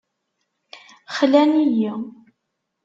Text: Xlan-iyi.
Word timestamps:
Xlan-iyi. 1.17 1.93